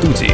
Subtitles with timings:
[0.00, 0.32] студии.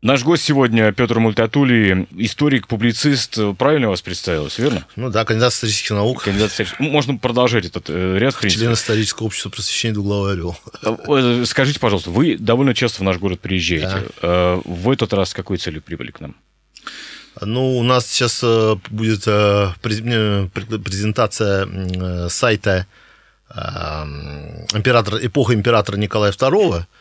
[0.00, 3.36] Наш гость сегодня Петр Мультатули, историк, публицист.
[3.58, 4.86] Правильно вас представилось, верно?
[4.94, 6.22] Ну да, кандидат исторических наук.
[6.22, 6.78] Кандидат исторических...
[6.78, 8.60] Ну, можно продолжать этот э, ряд, в.
[8.60, 10.56] Член исторического общества просвещения «Двуглавый орел».
[10.82, 14.04] Э, скажите, пожалуйста, вы довольно часто в наш город приезжаете.
[14.22, 14.22] Да.
[14.22, 16.36] Э, в этот раз с какой целью прибыли к нам?
[17.40, 19.24] Ну, у нас сейчас э, будет
[19.82, 21.66] презентация
[22.28, 22.86] сайта
[24.74, 26.84] император, эпоха императора Николая II–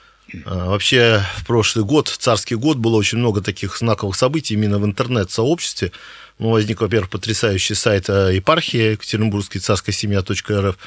[0.46, 4.86] а, вообще, в прошлый год, царский год, было очень много таких знаковых событий именно в
[4.86, 5.92] интернет-сообществе.
[6.40, 10.78] Ну, возник, во-первых, потрясающий сайт э, епархии Екатеринбургской царской семья.рф,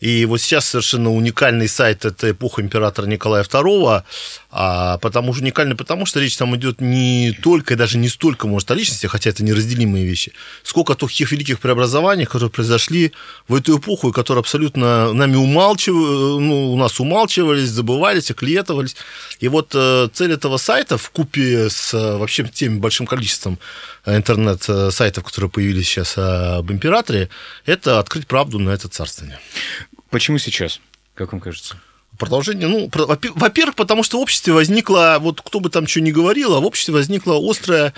[0.00, 4.02] и вот сейчас совершенно уникальный сайт– это эпоха императора Николая II,
[4.50, 8.46] а потому что уникальный, потому что речь там идет не только, и даже не столько,
[8.46, 13.12] может, о личности, хотя это неразделимые вещи, сколько о таких великих преобразованиях, которые произошли
[13.46, 18.96] в эту эпоху, и которые абсолютно нами умалчивали, ну, у нас умалчивались, забывались, оклеветывались.
[19.40, 23.58] И вот э, цель этого сайта в купе с э, вообще тем большим количеством
[24.06, 27.28] интернет-сайтов, которые появились сейчас об императоре,
[27.66, 29.38] это открыть правду на это царствование.
[30.08, 30.80] Почему сейчас,
[31.14, 31.76] как вам кажется?
[32.18, 32.90] Продолжение, ну,
[33.34, 36.66] во-первых, потому что в обществе возникло, вот кто бы там что ни говорил, а в
[36.66, 37.94] обществе возникло острое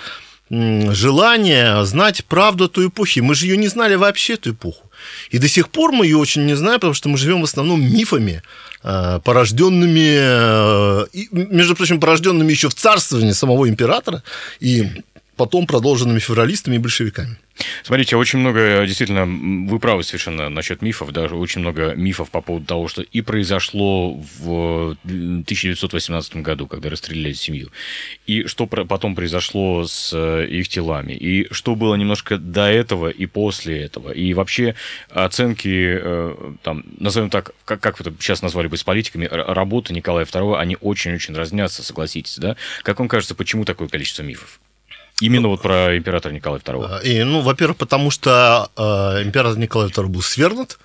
[0.51, 3.21] желание знать правду той эпохи.
[3.21, 4.91] Мы же ее не знали вообще, эту эпоху.
[5.29, 7.81] И до сих пор мы ее очень не знаем, потому что мы живем в основном
[7.81, 8.43] мифами,
[8.83, 14.23] э, порожденными, э, между прочим, порожденными еще в царствовании самого императора
[14.59, 15.03] и
[15.41, 17.35] потом продолженными февралистами и большевиками.
[17.83, 22.67] Смотрите, очень много, действительно, вы правы совершенно насчет мифов, даже очень много мифов по поводу
[22.67, 27.71] того, что и произошло в 1918 году, когда расстреляли семью,
[28.27, 33.25] и что потом произошло с э, их телами, и что было немножко до этого и
[33.25, 34.75] после этого, и вообще
[35.09, 40.25] оценки, э, там, назовем так, как, как это сейчас назвали бы с политиками, работы Николая
[40.25, 42.57] II, они очень-очень разнятся, согласитесь, да?
[42.83, 44.59] Как вам кажется, почему такое количество мифов?
[45.21, 46.85] Именно вот про императора Николая II.
[46.89, 50.79] А, и, ну, во-первых, потому что э, император Николай II был свергнут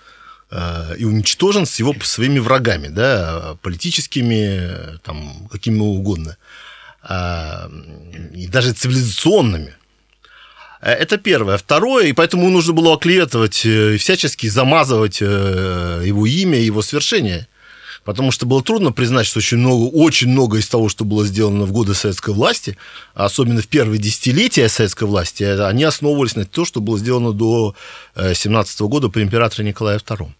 [0.50, 6.36] э, и уничтожен с его своими врагами, да, политическими, там, какими угодно,
[7.08, 7.68] э,
[8.34, 9.74] и даже цивилизационными.
[10.82, 11.56] Это первое.
[11.56, 17.48] Второе, и поэтому нужно было оклеветывать э, всячески замазывать э, его имя, его свершение
[18.06, 21.64] потому что было трудно признать, что очень много, очень много из того, что было сделано
[21.64, 22.78] в годы советской власти,
[23.14, 27.74] особенно в первые десятилетия советской власти, они основывались на том, что было сделано до
[28.16, 30.30] 17 года при императоре Николае II.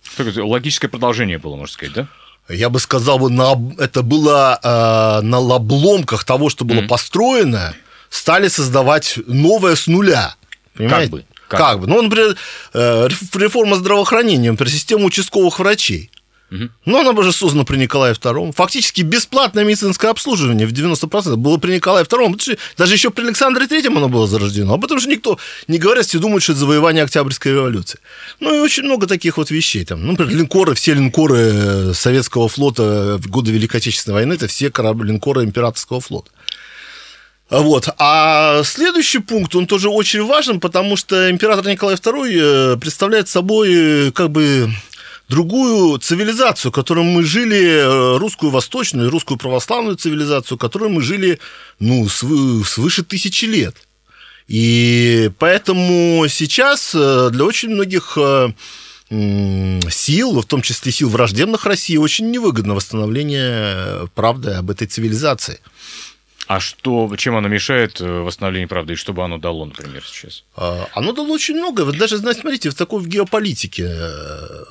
[0.44, 2.08] Логическое продолжение было, можно сказать, да?
[2.48, 6.86] Я бы сказал, на, это было э, на обломках того, что было mm-hmm.
[6.86, 7.74] построено,
[8.08, 10.36] стали создавать новое с нуля.
[10.74, 11.10] Понимаете?
[11.10, 11.24] Как бы.
[11.48, 11.86] Как, как бы.
[11.88, 12.36] Ну, например,
[12.72, 16.12] э, реформа здравоохранения, например, система участковых врачей.
[16.50, 18.52] Но она была создана при Николае II.
[18.52, 22.58] Фактически бесплатное медицинское обслуживание в 90% было при Николае II.
[22.76, 24.74] Даже еще при Александре III оно было зарождено.
[24.74, 27.98] Об этом же никто не говорит, все думают, что это завоевание Октябрьской революции.
[28.40, 29.84] Ну и очень много таких вот вещей.
[29.84, 34.46] Там, ну, например, линкоры, все линкоры э, советского флота в годы Великой Отечественной войны, это
[34.46, 36.30] все корабли, линкоры императорского флота.
[37.50, 37.88] Вот.
[37.98, 43.70] А следующий пункт, он тоже очень важен, потому что император Николай II э, представляет собой
[43.72, 44.68] э, как бы
[45.28, 51.38] другую цивилизацию, которой мы жили, э, русскую восточную, русскую православную цивилизацию, которой мы жили,
[51.78, 53.76] ну, свыше тысячи лет.
[54.48, 58.50] И поэтому сейчас э, для очень многих э,
[59.08, 65.60] сил, в том числе сил враждебных России, очень невыгодно восстановление правды об этой цивилизации.
[66.46, 70.44] А что, чем оно мешает э, восстановлению правды, и что бы оно дало, например, сейчас?
[70.54, 71.84] А, оно дало очень много.
[71.84, 73.88] Вот даже, знаете, смотрите, в такой в геополитике.
[73.88, 74.64] Э,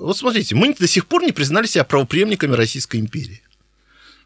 [0.00, 3.42] вот смотрите, мы до сих пор не признали себя правоприемниками Российской империи.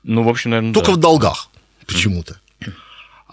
[0.02, 0.96] Ну, в общем, наверное, Только да.
[0.96, 1.48] в долгах
[1.86, 2.40] почему-то.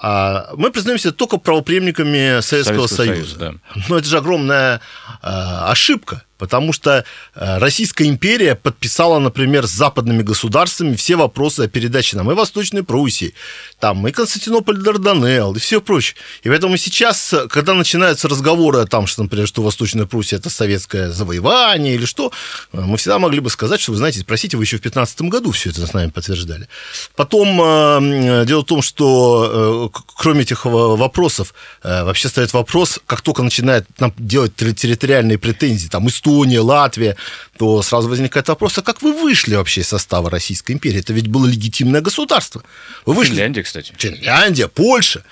[0.02, 3.38] А мы признаемся только правоприемниками Советского, Советского Союза.
[3.38, 3.40] Союза
[3.76, 3.82] да.
[3.90, 4.80] Но это же огромная
[5.22, 6.24] а, ошибка.
[6.40, 7.04] Потому что
[7.36, 12.82] э, Российская империя подписала, например, с западными государствами все вопросы о передаче нам и Восточной
[12.82, 13.34] Пруссии,
[13.80, 16.16] там и Константинополь Дарданелл, и все прочее.
[16.44, 21.12] И поэтому сейчас, когда начинаются разговоры о том, что, например, что Восточная Пруссия– это советское
[21.12, 22.32] завоевание или что,
[22.72, 25.52] э, мы всегда могли бы сказать, что, вы знаете, спросите, вы еще в 15 году
[25.52, 26.70] все это с нами подтверждали.
[27.18, 31.54] Потом, э, дело в том, что кроме этих вопросов,
[31.84, 37.16] вообще стоит вопрос, как только начинает нам делать территориальные претензии, там, история, Эстония, Латвия,
[37.58, 41.00] то сразу возникает вопрос, а как вы вышли вообще из состава Российской империи?
[41.00, 42.64] Это ведь было легитимное государство.
[43.06, 43.32] Вы вышли...
[43.32, 43.94] Финляндия, кстати.
[43.98, 45.24] Финляндия, Польша.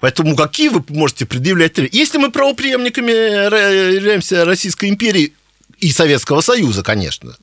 [0.00, 1.76] Поэтому какие вы можете предъявлять...
[1.92, 3.10] Если мы правоприемниками
[3.94, 5.34] являемся Российской империи,
[5.80, 7.36] и Советского Союза, конечно,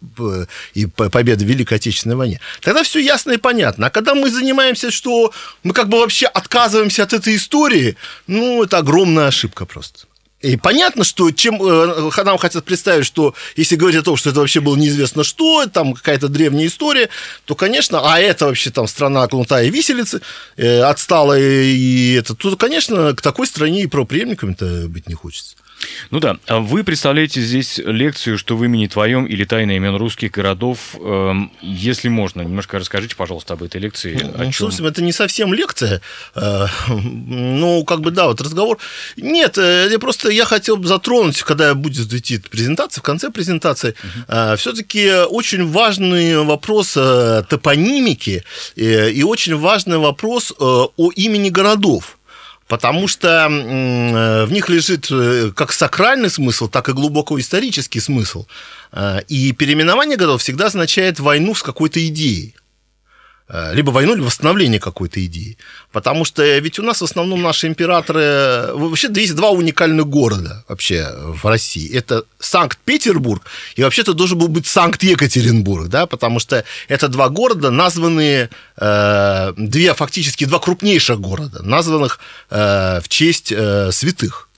[0.73, 2.41] и победы в Великой Отечественной войне.
[2.59, 3.87] Тогда все ясно и понятно.
[3.87, 5.31] А когда мы занимаемся, что
[5.63, 7.95] мы как бы вообще отказываемся от этой истории,
[8.27, 10.07] ну, это огромная ошибка просто.
[10.45, 14.41] И понятно, что чем э, нам хотят представить, что если говорить о том, что это
[14.41, 17.09] вообще было неизвестно что, там какая-то древняя история,
[17.45, 20.21] то, конечно, а это вообще там страна кнута и виселицы,
[20.55, 25.55] э, отсталая и это, то, конечно, к такой стране и правоприемниками-то быть не хочется.
[26.11, 30.31] Ну да, а вы представляете здесь лекцию, что в имени твоем или тайна имен русских
[30.31, 30.95] городов.
[30.99, 34.19] Эм, если можно, немножко расскажите, пожалуйста, об этой лекции.
[34.21, 34.53] Ну, о чем?
[34.53, 36.01] Слушайте, это не совсем лекция.
[36.35, 38.77] Э, ну, как бы, да, вот разговор.
[39.17, 43.89] Нет, э, я просто я хотел бы затронуть, когда будет идти презентация, в конце презентации,
[43.89, 44.25] угу.
[44.27, 48.43] Э, все-таки очень важный вопрос топонимики
[48.75, 52.17] и очень важный вопрос о имени городов
[52.67, 58.45] потому что э, в них лежит э, как сакральный смысл, так и глубоко исторический смысл.
[58.91, 62.55] Э, и переименование годов всегда означает войну с какой-то идеей.
[63.47, 65.57] Э, либо войну, либо восстановление какой-то идеи.
[65.91, 68.73] Потому что ведь у нас в основном наши императоры...
[68.73, 71.93] Вообще есть два уникальных города вообще в России.
[71.95, 73.43] Это Санкт-Петербург
[73.75, 78.49] и вообще-то должен был быть Санкт-Екатеринбург, да, потому что это два города, названные...
[78.77, 82.19] Э, две, фактически два крупнейших города, названных
[82.49, 84.49] э, в честь э, святых.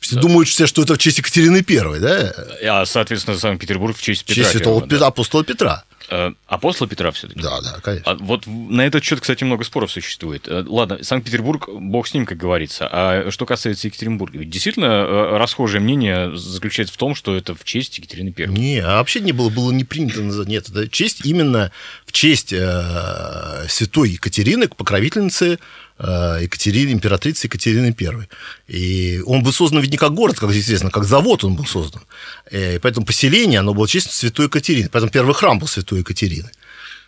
[0.00, 0.22] Все да.
[0.22, 2.34] думают все, что это в честь Екатерины Первой, да?
[2.64, 4.34] А, соответственно, Санкт-Петербург в честь Петра.
[4.34, 5.06] В честь святого да.
[5.06, 5.84] апостола Петра.
[6.10, 7.40] Э, апостола Петра все-таки.
[7.40, 8.12] Да, да, конечно.
[8.12, 10.48] А вот на этот счет, кстати, много споров существует.
[10.48, 12.88] Э, ладно, Санкт-Петербург, бог с ним, как говорится.
[12.90, 17.64] А что касается Екатеринбурга, ведь действительно э, расхожее мнение заключается в том, что это в
[17.64, 18.54] честь Екатерины Первой.
[18.54, 20.48] Не, а вообще не было, было не принято называть.
[20.48, 21.72] Нет, это честь именно
[22.06, 25.58] в честь э, святой Екатерины, покровительницы
[26.00, 28.28] Екатерины, императрицы Екатерины I.
[28.68, 32.02] И он был создан ведь не как город, как известно, как завод он был создан.
[32.50, 34.88] Э, и поэтому поселение, оно было честно Святой Екатерины.
[34.90, 36.50] Поэтому первый храм был Святой Екатерины.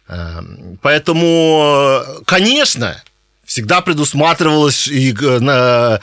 [0.08, 0.42] Э,
[0.82, 3.00] поэтому, конечно,
[3.50, 5.98] всегда предусматривалось и на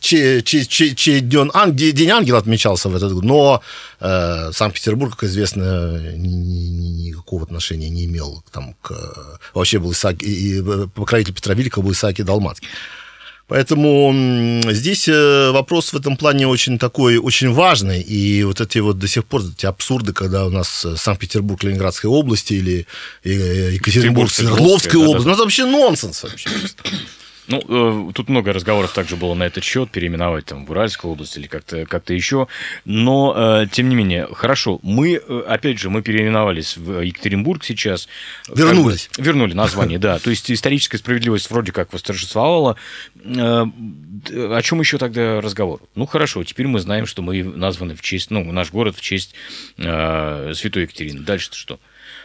[0.00, 1.50] че, че, че, че день,
[1.92, 3.60] день ангела отмечался в этот год, но
[4.00, 8.92] э, Санкт-Петербург, как известно, ни, ни, никакого отношения не имел там, к...
[9.54, 10.62] Вообще был Исаак, и
[10.94, 12.68] покровитель Петра Великого был Исаак Далмацкий.
[13.48, 18.02] Поэтому здесь э, вопрос в этом плане очень такой, очень важный.
[18.02, 22.10] И вот эти вот до сих пор эти абсурды, когда у нас э, Санкт-Петербург Ленинградской
[22.10, 22.86] области или
[23.24, 26.50] э, Екатеринбург Свердловской области, ну это вообще нонсенс вообще.
[27.48, 31.36] Ну, э, тут много разговоров также было на этот счет, переименовать там в Уральскую область
[31.36, 32.46] или как-то как еще.
[32.84, 38.08] Но, э, тем не менее, хорошо, мы, э, опять же, мы переименовались в Екатеринбург сейчас.
[38.54, 39.08] Вернулись.
[39.08, 40.18] Как бы, вернули название, да.
[40.18, 42.76] То есть историческая справедливость вроде как восторжествовала.
[43.24, 45.80] Э, о чем еще тогда разговор?
[45.94, 49.34] Ну, хорошо, теперь мы знаем, что мы названы в честь, ну, наш город в честь
[49.78, 51.20] э, Святой Екатерины.
[51.20, 51.80] Дальше-то что?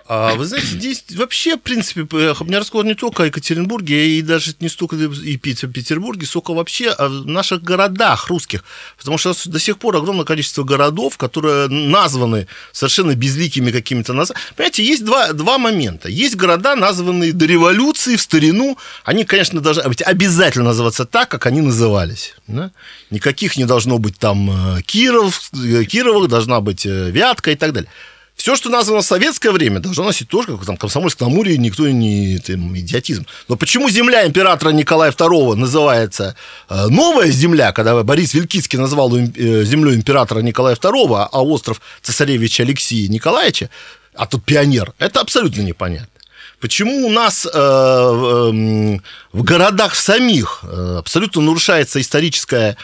[0.06, 4.22] А, вы знаете, здесь вообще, в принципе, у меня разговор не только о Екатеринбурге, и
[4.22, 8.66] даже не столько и Петербурге, сколько вообще о наших городах русских.
[8.98, 14.54] Потому что до сих пор огромное количество городов, которые названы совершенно безликими какими-то названиями.
[14.58, 16.10] Понимаете, есть два, два момента.
[16.10, 18.78] Есть города, названные до революции, в старину.
[19.06, 22.36] Они, конечно, должны быть обязательно называться так, как они назывались.
[22.48, 22.72] Да?
[23.10, 27.72] Никаких не должно быть там э, Киров, э, Кировых, должна быть э, Вятка и так
[27.72, 27.90] далее.
[28.36, 31.88] Все, что названо в советское время, должно носить тоже, как там Комсомольск на Амуре, никто
[31.88, 33.26] не там, идиотизм.
[33.48, 36.36] Но почему земля императора Николая II называется
[36.68, 42.64] э, новая земля, когда Борис Вилькицкий назвал э, землю императора Николая II, а остров цесаревича
[42.64, 43.70] Алексея Николаевича,
[44.16, 46.08] а тут пионер, это абсолютно непонятно.
[46.64, 49.00] Почему у нас э, э,
[49.34, 52.78] в городах самих э, абсолютно нарушается историческая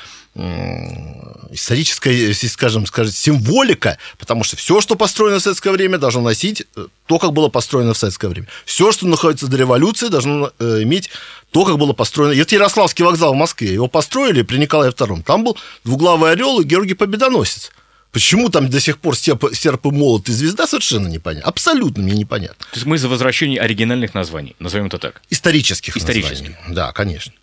[1.51, 6.87] историческая, скажем, скажем, символика, потому что все, что построено в советское время, должно носить э,
[7.05, 8.47] то, как было построено в советское время.
[8.65, 11.09] Все, что находится до революции, должно э, иметь
[11.51, 12.39] то, как было построено.
[12.39, 13.73] Это Ярославский вокзал в Москве.
[13.73, 15.23] Его построили при Николае II.
[15.23, 17.71] Там был двуглавый орел и Георгий Победоносец.
[18.11, 21.47] Почему там до сих пор серп, серп и молот и звезда, совершенно непонятно.
[21.47, 22.65] Абсолютно мне непонятно.
[22.71, 25.21] То есть мы за возвращение оригинальных названий, назовем это так?
[25.29, 26.49] Исторических Исторических.
[26.49, 26.75] Названий.
[26.75, 27.33] Да, конечно.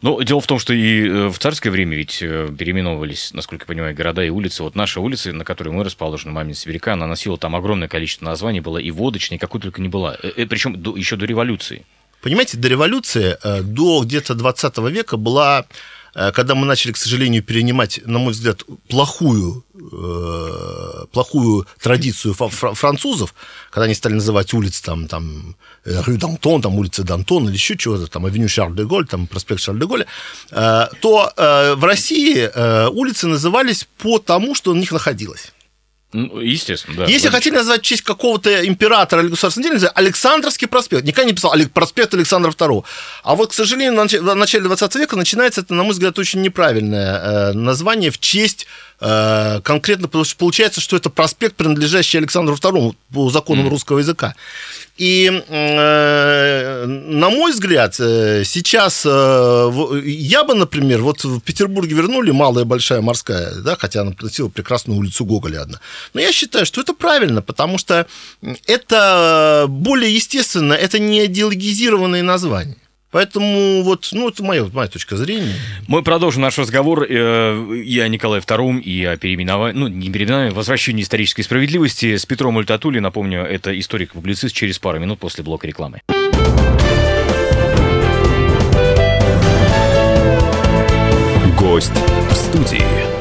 [0.00, 3.66] Ну, дело в том, что и э, в царское время ведь э, переименовывались, насколько я
[3.66, 4.62] понимаю, города и улицы.
[4.62, 8.60] Вот наша улица, на которой мы расположены, Мамин Сибиряка, она носила там огромное количество названий,
[8.60, 10.16] была и водочная, и какой только не была.
[10.22, 11.84] Э, Причем еще до революции.
[12.20, 15.66] Понимаете, до революции, до где-то 20 века была
[16.12, 23.34] когда мы начали, к сожалению, перенимать, на мой взгляд, плохую э, плохую традицию французов,
[23.70, 28.06] когда они стали называть улицы там, там Рю Дантон, там улица Дантон или еще чего-то,
[28.06, 30.06] там Авеню Шарль де Голь, там проспект Шарль де Голля,
[30.50, 35.52] э, то э, в России э, улицы назывались по тому, что у них находилось.
[36.12, 37.04] Ну, естественно, да.
[37.06, 41.04] Если хотели назвать в честь какого-то императора или государственного деятеля, Александровский проспект.
[41.04, 42.84] Никогда не писал проспект Александра II.
[43.24, 47.52] А вот, к сожалению, в начале 20 века начинается это, на мой взгляд, очень неправильное
[47.54, 53.30] название в честь Э, конкретно, потому что получается, что это проспект, принадлежащий Александру II по
[53.30, 53.70] законам mm.
[53.70, 54.34] русского языка.
[54.96, 62.64] И, э, на мой взгляд, э, сейчас я бы, например, вот в Петербурге вернули Малая
[62.64, 65.80] Большая Морская, да, хотя она носила прекрасную улицу Гоголя одна.
[66.14, 68.06] Но я считаю, что это правильно, потому что
[68.66, 72.76] это более естественно, это не идеологизированные названия.
[73.12, 75.54] Поэтому вот, ну, это моя, моя точка зрения.
[75.86, 80.50] Мы продолжим наш разговор э, и о Николае II, и о переименовании, ну, не переименовании,
[80.50, 83.00] возвращении исторической справедливости с Петром Ультатули.
[83.00, 86.00] Напомню, это историк-публицист через пару минут после блока рекламы.
[91.58, 91.92] Гость
[92.30, 93.11] в студии.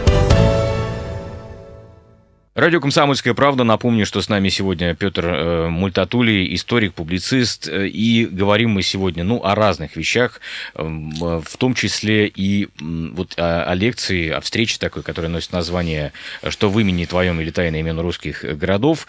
[2.54, 3.64] Радио «Комсомольская правда».
[3.64, 7.70] Напомню, что с нами сегодня Петр э, Мультатули, историк, публицист.
[7.72, 10.42] И говорим мы сегодня ну, о разных вещах,
[10.76, 16.12] э, в том числе и вот о, о лекции, о встрече такой, которая носит название
[16.50, 19.08] «Что в имени твоем или тайное имя русских городов».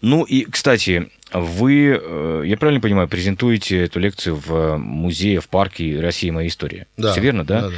[0.00, 6.00] Ну и, кстати, вы, э, я правильно понимаю, презентуете эту лекцию в музее, в парке
[6.00, 6.32] «Россия.
[6.32, 6.86] Моя история».
[6.96, 7.12] Да.
[7.12, 7.62] Все верно, да?
[7.62, 7.74] да, да.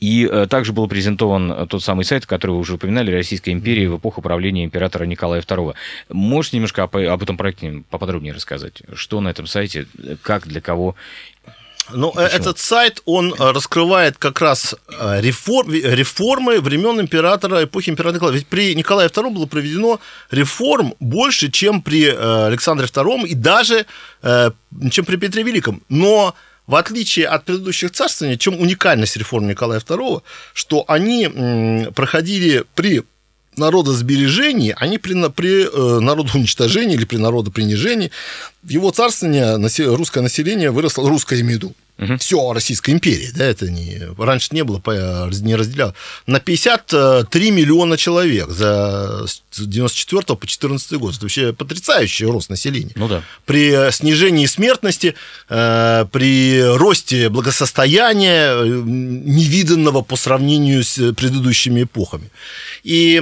[0.00, 3.98] И э, также был презентован тот самый сайт, который вы уже упоминали, Российская империя в
[3.98, 5.74] эпоху правления императора Николая II.
[6.10, 8.82] Можете немножко об этом проекте поподробнее рассказать?
[8.94, 9.86] Что на этом сайте,
[10.22, 10.96] как, для кого
[11.90, 17.90] ну, э, этот сайт, он э, раскрывает как раз э, реформ, реформы времен императора, эпохи
[17.90, 18.34] императора Николая.
[18.34, 23.86] Ведь при Николае II было проведено реформ больше, чем при Александре II и даже
[24.90, 25.82] чем при Петре Великом.
[25.88, 26.34] Но
[26.66, 30.22] в отличие от предыдущих царствований, чем уникальность реформ Николая II,
[30.54, 33.02] что они проходили при
[33.56, 38.10] народосбережении, они при, при э, народоуничтожении или при народопринижении,
[38.66, 39.56] его царствование
[39.94, 42.16] русское население выросло, русское имею в виду, Угу.
[42.18, 44.80] Все, Российская империя, да, это не, раньше не было,
[45.30, 45.94] не разделял.
[46.26, 49.26] На 53 миллиона человек за
[49.58, 51.14] 94 по 14 год.
[51.14, 52.92] Это вообще потрясающий рост населения.
[52.96, 53.22] Ну да.
[53.44, 55.14] При снижении смертности,
[55.48, 62.30] э, при росте благосостояния, э, невиданного по сравнению с предыдущими эпохами.
[62.82, 63.18] И,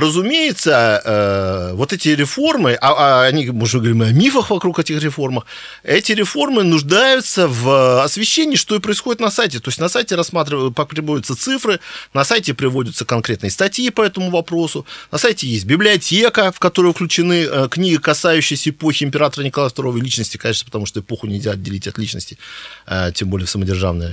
[0.00, 5.02] разумеется, э, вот эти реформы, а, а они, мы уже говорим о мифах вокруг этих
[5.02, 5.42] реформ,
[5.82, 9.60] эти реформы нуждаются в освещении, что и происходит на сайте.
[9.60, 11.80] То есть на сайте рассматриваются, приводятся цифры,
[12.14, 17.44] на сайте приводятся конкретные статьи по этому вопросу, на сайте есть библиотека, в которую включены
[17.44, 21.86] э, книги, касающиеся эпохи императора Николая II и личности, конечно, потому что эпоху нельзя отделить
[21.86, 22.38] от личности,
[22.86, 24.12] э, тем более в самодержавной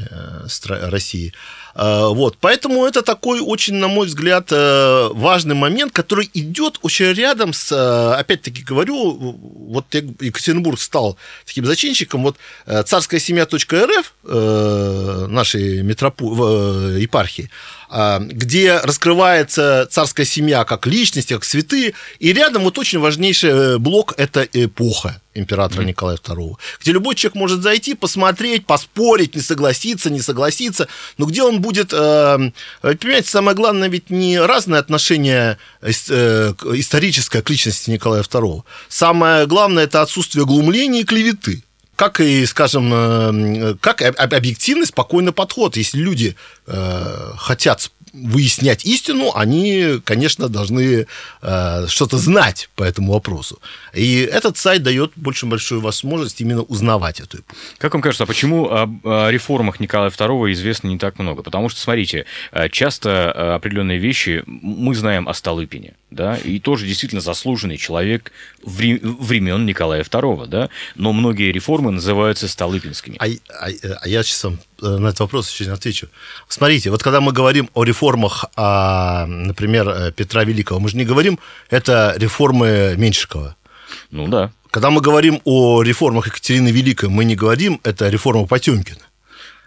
[0.89, 1.29] России.
[1.29, 7.13] Э, вот, поэтому это такой очень, на мой взгляд, э, важный момент, который идет очень
[7.13, 9.37] рядом с, э, опять-таки говорю,
[9.69, 12.37] вот Екатеринбург стал таким зачинщиком, вот
[12.85, 14.13] царская семья.рф
[15.29, 16.25] нашей метропо...
[16.97, 17.49] епархии,
[17.95, 23.77] а, где раскрывается царская семья как личность, как святые, и рядом вот очень важнейший э,
[23.77, 25.87] блок– это эпоха императора mm-hmm.
[25.87, 30.87] Николая II, где любой человек может зайти, посмотреть, поспорить, не согласиться, не согласиться,
[31.17, 37.49] но где он будет, э, понимаете, самое главное ведь не разное отношение э, историческое к
[37.49, 41.63] личности Николая II, самое главное– это отсутствие глумления и клеветы
[41.95, 45.77] как и, скажем, э, как объективный, спокойный подход.
[45.77, 46.35] Если люди
[46.65, 51.07] э, хотят выяснять истину, они, конечно, должны
[51.41, 53.59] э, что-то знать по этому вопросу.
[53.93, 57.59] И этот сайт дает больше большую возможность именно узнавать эту эпоху.
[57.79, 61.41] Как вам кажется, а почему о, реформах Николая II известно не так много?
[61.41, 66.85] Потому что, смотрите, э, часто э, определенные вещи мы знаем о Столыпине, да, и тоже
[66.85, 73.17] действительно заслуженный человек времен Николая II, да, но многие реформы называются Столыпинскими.
[73.19, 73.69] А, а,
[74.01, 76.07] а я сейчас вам на этот вопрос еще не отвечу.
[76.47, 81.05] Смотрите, вот когда мы говорим о реформах, а, например, э, Петра Великого, мы же не
[81.05, 81.39] говорим,
[81.69, 83.55] это реформы Меньшикова.
[84.11, 84.51] Ну да.
[84.71, 89.01] Когда мы говорим о реформах Екатерины Великой, мы не говорим, это реформа Потемкина.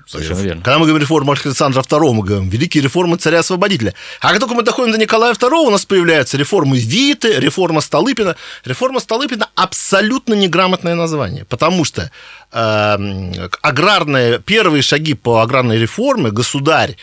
[0.07, 0.63] Совершенно верно.
[0.63, 3.93] Когда мы говорим реформа Александра II, мы говорим великие реформы царя-освободителя.
[4.21, 8.37] А как только мы доходим до Николая II, у нас появляются реформы Виты, реформа Столыпина.
[8.65, 12.13] Реформа Столыпина абсолютно неграмотное название, потому что
[12.53, 16.97] э, аграрные, первые шаги по аграрной реформе государь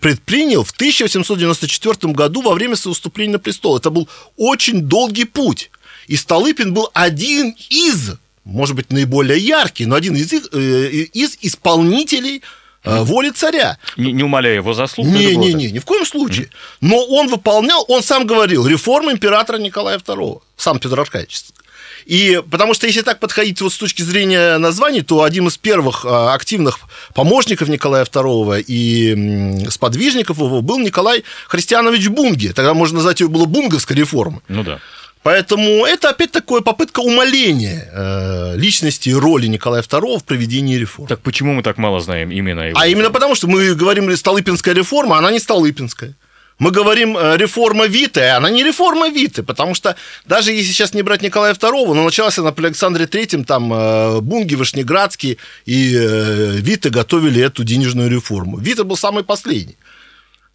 [0.00, 3.76] предпринял в 1894 году во время своего вступления на престол.
[3.76, 5.72] Это был очень долгий путь.
[6.06, 8.12] И Столыпин был один из,
[8.44, 12.42] может быть, наиболее яркий, но один из, из исполнителей
[12.84, 13.78] воли царя.
[13.96, 15.06] Не, не умаляя его заслуг.
[15.06, 16.48] Не, не, не, ни в коем случае.
[16.80, 21.42] Но он выполнял, он сам говорил, реформы императора Николая II, сам Петр Аркадьевич.
[22.06, 26.04] И потому что если так подходить вот с точки зрения названий, то один из первых
[26.04, 26.80] а, активных
[27.14, 32.48] помощников Николая II и сподвижников его был Николай Христианович Бунги.
[32.48, 34.40] Тогда можно назвать его было Бунговской реформой.
[34.48, 34.80] Ну да.
[35.22, 41.08] Поэтому это опять такое попытка умаления э, личности и роли Николая II в проведении реформ.
[41.08, 42.78] Так почему мы так мало знаем именно его?
[42.78, 46.14] А именно потому, что мы говорим Столыпинская реформа, она не Столыпинская.
[46.58, 50.92] Мы говорим э, реформа Виты, а она не реформа Виты, потому что даже если сейчас
[50.92, 55.96] не брать Николая II, но началась она при Александре Третьем, там э, Бунги, Вышнеградский и
[55.96, 58.58] э, Виты готовили эту денежную реформу.
[58.58, 59.76] Вита был самый последний.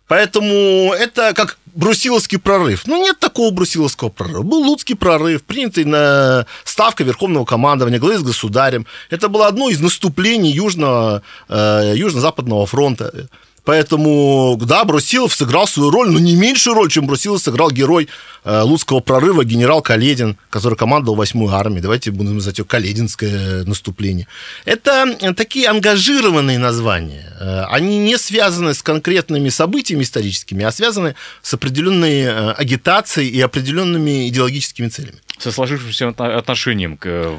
[0.08, 2.88] Поэтому это как брусиловский прорыв.
[2.88, 4.42] Ну, нет такого брусиловского прорыва.
[4.42, 8.86] Был Луцкий прорыв, принятый на ставка Верховного командования, главы с государем.
[9.10, 13.30] Это было одно из наступлений Южного, э, Южно-Западного фронта.
[13.68, 18.08] Поэтому, да, Брусилов сыграл свою роль, но не меньшую роль, чем Брусилов сыграл герой
[18.46, 21.82] э, Луцкого прорыва генерал Каледин, который командовал 8-й армией.
[21.82, 24.26] Давайте будем называть ее Калединское наступление.
[24.64, 27.36] Это такие ангажированные названия.
[27.42, 33.42] Э, они не связаны с конкретными событиями историческими, а связаны с определенной э, агитацией и
[33.42, 35.18] определенными идеологическими целями.
[35.40, 37.34] Со сложившимся отношением к,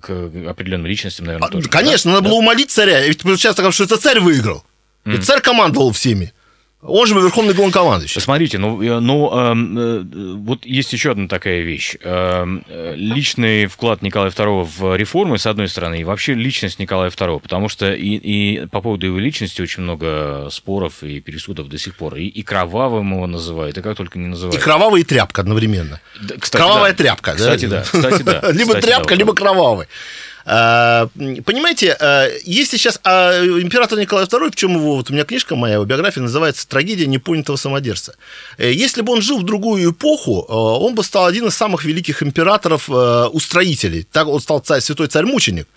[0.00, 1.68] к определенным личностям, наверное, тоже.
[1.68, 2.16] Конечно, да?
[2.16, 3.06] надо было умолить царя.
[3.06, 4.64] Ведь так, что это царь выиграл.
[5.04, 5.14] Mm.
[5.14, 6.32] И царь командовал всеми.
[6.84, 8.20] Он же верховный главнокомандующий.
[8.20, 11.94] Смотрите, ну, э, ну э, э, вот есть еще одна такая вещь.
[12.02, 12.44] Э,
[12.96, 17.68] личный вклад Николая II в реформы, с одной стороны, и вообще личность Николая II, потому
[17.68, 22.16] что и, и по поводу его личности очень много споров и пересудов до сих пор.
[22.16, 24.56] И, и кровавым его называют, и как только не называют.
[24.56, 26.00] И кровавый, и тряпка одновременно.
[26.20, 26.98] Да, кстати, Кровавая да.
[26.98, 27.82] тряпка, кстати, да?
[27.82, 28.40] Кстати, да.
[28.50, 29.86] Либо кстати, тряпка, да, либо кровавый.
[30.44, 31.08] А,
[31.44, 35.74] понимаете, а, если сейчас а, император Николай II, причем его, вот у меня книжка моя,
[35.74, 38.16] его биография называется «Трагедия непонятого самодержца».
[38.58, 42.22] Э, если бы он жил в другую эпоху, он бы стал один из самых великих
[42.22, 44.06] императоров-устроителей.
[44.10, 45.68] Так он стал царь, святой царь-мученик.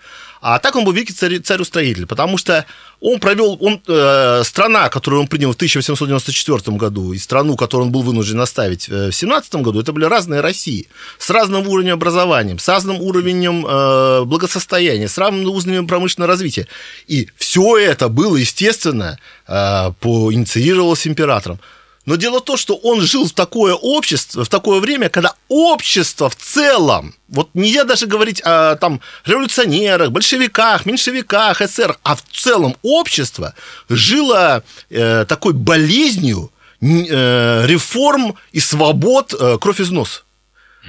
[0.48, 2.66] А так он был великий царь, царь-устроитель, потому что
[3.00, 7.92] он провел, он, э, страна, которую он принял в 1894 году, и страну, которую он
[7.92, 10.86] был вынужден оставить э, в 17 году, это были разные России,
[11.18, 16.68] с разным уровнем образования, с разным уровнем э, благосостояния, с разным уровнем промышленного развития.
[17.08, 21.58] И все это было, естественно, э, по, инициировалось императором.
[22.06, 26.30] Но дело в том, что он жил в такое общество, в такое время, когда общество
[26.30, 32.76] в целом, вот нельзя даже говорить о там, революционерах, большевиках, меньшевиках, эсерах, а в целом
[32.82, 33.54] общество
[33.88, 40.20] жило э, такой болезнью э, реформ и свобод э, кровь из носа.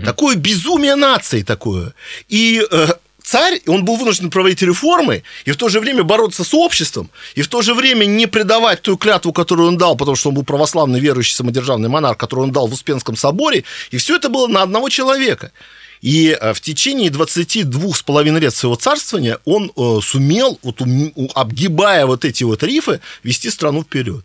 [0.05, 1.93] Такое безумие нации такое.
[2.29, 2.87] И э,
[3.27, 7.41] царь, он был вынужден проводить реформы и в то же время бороться с обществом, и
[7.41, 10.43] в то же время не предавать ту клятву, которую он дал, потому что он был
[10.43, 14.61] православный верующий самодержавный монарх, которую он дал в Успенском соборе, и все это было на
[14.61, 15.51] одного человека.
[16.01, 20.81] И э, в течение 22 с половиной лет своего царствования он э, сумел, вот,
[21.33, 24.23] обгибая вот эти вот рифы, вести страну вперед.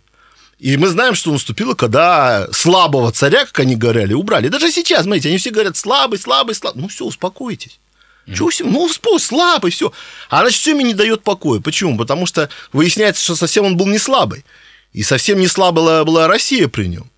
[0.60, 4.46] И мы знаем, что наступило, когда слабого царя, как они говорили, убрали.
[4.46, 6.82] Даже сейчас, смотрите, они все говорят слабый, слабый, слабый.
[6.82, 7.80] Ну все, успокойтесь.
[8.26, 8.34] Mm-hmm.
[8.34, 8.70] Чего?
[8.70, 9.92] Ну, спой, слабый, все.
[10.30, 11.60] А значит, все мне не дает покоя.
[11.60, 11.96] Почему?
[11.96, 14.44] Потому что выясняется, что совсем он был не слабый.
[14.92, 17.11] И совсем не слабая была Россия при нем.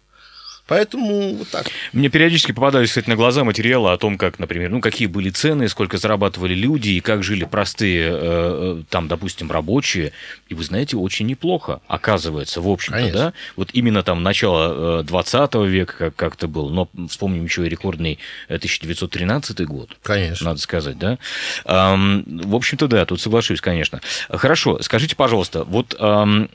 [0.67, 1.67] Поэтому вот так.
[1.93, 5.69] Мне периодически попадались, кстати, на глаза материалы о том, как, например, ну, какие были цены,
[5.69, 10.13] сколько зарабатывали люди и как жили простые, э, э там, допустим, рабочие.
[10.49, 13.33] И вы знаете, очень неплохо, оказывается, в общем-то, да?
[13.57, 18.19] Вот именно там начало 20 э, века как- как-то был, но вспомним еще и рекордный
[18.49, 19.91] 1913 э, год.
[20.03, 20.47] Конечно.
[20.47, 21.19] Надо сказать, да?
[21.67, 24.01] Эм, в общем-то, да, тут соглашусь, конечно.
[24.31, 26.49] Хорошо, скажите, пожалуйста, вот, эм,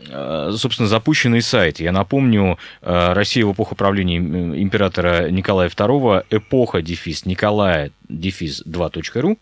[0.57, 7.25] собственно, запущенный сайт, я напомню, Россия в эпоху правления правлении императора Николая II эпоха дефис
[7.25, 9.37] Николая дефис 2.ру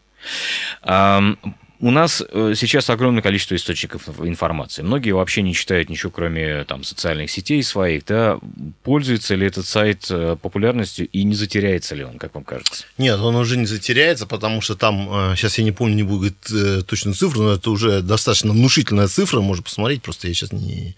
[1.79, 4.81] у нас э, сейчас огромное количество источников информации.
[4.81, 8.03] Многие вообще не читают ничего, кроме там, социальных сетей своих.
[8.05, 8.39] Да?
[8.81, 12.85] Пользуется ли этот сайт э, популярностью и не затеряется ли он, как вам кажется?
[12.97, 16.87] Нет, он уже не затеряется, потому что там, сейчас э, я не помню, не говорить
[16.87, 20.95] точную цифру, но это уже достаточно внушительная цифра, можно посмотреть, просто я сейчас не,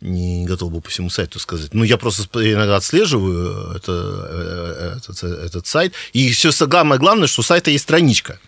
[0.00, 1.74] не готов был по всему сайту сказать.
[1.74, 3.92] Ну, я просто иногда отслеживаю это,
[4.30, 5.94] э, этот, этот сайт.
[6.12, 8.38] И все самое главное, что у сайта есть страничка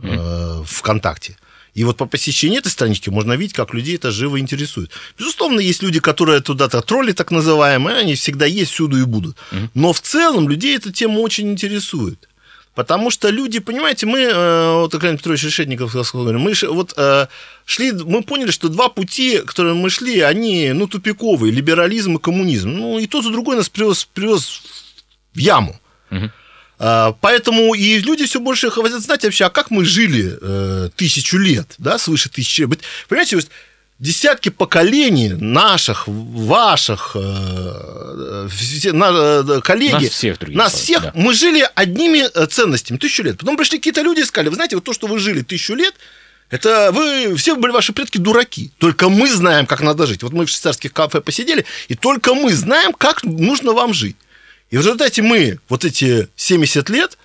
[0.00, 0.64] mm-hmm.
[0.64, 1.36] ВКонтакте.
[1.74, 4.90] И вот по посещению этой странички можно видеть, как людей это живо интересует.
[5.18, 9.36] Безусловно, есть люди, которые туда-то тролли так называемые, они всегда есть, всюду и будут.
[9.74, 12.28] Но в целом людей эта тема очень интересует.
[12.74, 17.26] Потому что люди, понимаете, мы, э, вот Александр Петрович Решетников сказал, мы вот э,
[17.66, 22.70] шли, мы поняли, что два пути, которые мы шли, они, ну, тупиковые, либерализм и коммунизм.
[22.70, 24.62] Ну, и тот, и другой нас привез, привез
[25.34, 25.78] в яму.
[26.10, 26.30] Угу.
[27.20, 31.74] Поэтому и люди все больше хотят знать вообще, а как мы жили э, тысячу лет,
[31.78, 32.80] да, свыше тысячи лет.
[33.08, 33.38] Понимаете,
[33.98, 41.12] десятки поколений наших, ваших, э, все, на, э, коллеги, нас всех, нас всех да.
[41.14, 43.38] мы жили одними э, ценностями тысячу лет.
[43.38, 45.94] Потом пришли какие-то люди и сказали, вы знаете, вот то, что вы жили тысячу лет,
[46.50, 48.72] это вы, все были ваши предки дураки.
[48.78, 50.22] Только мы знаем, как надо жить.
[50.22, 54.16] Вот мы в швейцарских кафе посидели, и только мы знаем, как нужно вам жить.
[54.70, 57.18] И в результате мы вот эти 70 лет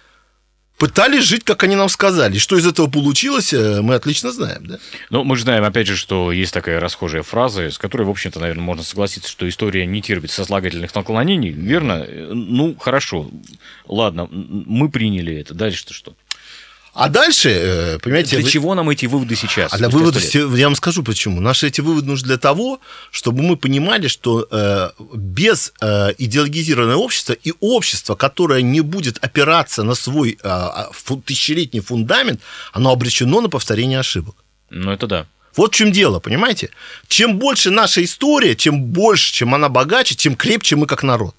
[0.78, 2.38] пытались жить, как они нам сказали.
[2.38, 4.66] Что из этого получилось, э, мы отлично знаем.
[4.68, 4.80] Да?
[5.10, 8.40] Ну, мы же знаем, опять же, что есть такая расхожая фраза, с которой, в общем-то,
[8.40, 11.50] наверное, можно согласиться, что история не терпит сослагательных наклонений.
[11.50, 12.06] Верно?
[12.08, 13.30] Ну, хорошо.
[13.88, 15.54] Ладно, мы приняли это.
[15.54, 16.14] Дальше-то что?
[16.98, 18.38] А дальше, э, понимаете...
[18.38, 18.52] Для вы...
[18.52, 19.72] чего нам эти выводы сейчас?
[19.72, 21.42] А для выводов, я вам скажу почему.
[21.42, 22.80] Наши эти выводы нужны для того,
[23.12, 29.84] чтобы мы понимали, что э, без э, идеологизированного общества и общества, которое не будет опираться
[29.84, 30.90] на свой э, а,
[31.24, 32.42] тысячелетний фундамент,
[32.74, 34.36] оно обречено на повторение ошибок.
[34.72, 35.28] Ну, это да.
[35.56, 36.72] Вот в чем дело, понимаете?
[37.08, 41.36] Чем больше наша история, чем больше, чем она богаче, тем крепче мы как народ.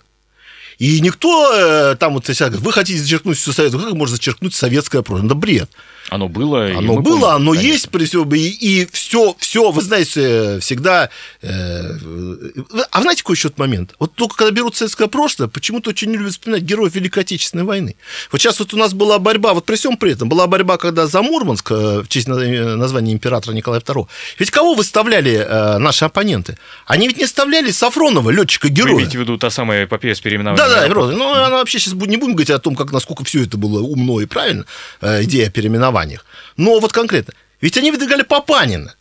[0.79, 5.29] И никто э, там вот, вы хотите зачеркнуть всю советскую, как можно зачеркнуть советское прошлое?
[5.29, 5.71] Да бред.
[6.11, 6.67] Оно было.
[6.67, 7.73] Оно было, помним, оно конечно.
[7.73, 8.29] есть при всем.
[8.35, 11.11] И, и все, все, вы знаете, всегда.
[11.43, 11.93] Э,
[12.91, 13.95] а знаете, какой еще момент?
[13.99, 17.97] Вот только когда берут советское прошлое, почему-то очень не любят вспоминать героев Великой Отечественной войны.
[18.33, 21.07] Вот сейчас вот у нас была борьба, вот при всем при этом, была борьба, когда
[21.07, 24.07] за Мурманск, э, в честь названия императора Николая II,
[24.39, 26.57] ведь кого выставляли э, наши оппоненты?
[26.87, 28.95] Они ведь не вставляли Сафронова, летчика-героя.
[28.95, 30.69] Вы имеете в виду та самая эпопея с переименованием?
[30.69, 33.59] Да, да, ну, она вообще сейчас не будем говорить о том, как, насколько все это
[33.59, 34.65] было умно и правильно,
[35.01, 36.25] э, идея переименования переименованиях.
[36.57, 38.95] Но вот конкретно, ведь они выдвигали Папанина,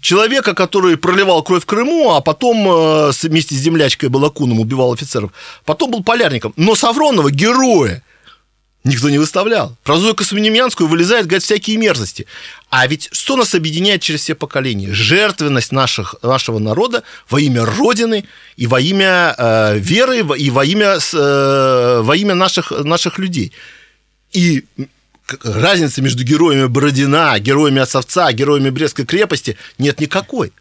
[0.00, 5.32] человека, который проливал кровь в Крыму, а потом э, вместе с землячкой Балакуном убивал офицеров,
[5.64, 6.52] потом был полярником.
[6.56, 8.02] Но Савронова, героя,
[8.82, 9.76] никто не выставлял.
[9.84, 12.26] Про Зою Косминемьянскую вылезает, говорят, всякие мерзости.
[12.68, 14.92] А ведь что нас объединяет через все поколения?
[14.92, 18.24] Жертвенность наших, нашего народа во имя Родины
[18.56, 23.52] и во имя э, веры, и во имя, э, во имя наших, наших людей.
[24.32, 24.64] И
[25.42, 30.52] разницы между героями Бородина, героями Осовца, героями Брестской крепости нет никакой.